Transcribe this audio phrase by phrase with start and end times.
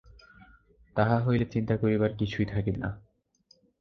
[0.95, 2.89] তাহা হইলে চিন্তা করিবার কিছুই থাকিবে না।